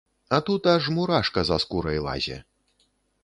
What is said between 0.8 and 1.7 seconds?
мурашка за